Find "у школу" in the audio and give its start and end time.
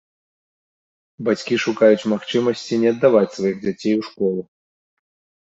4.01-4.41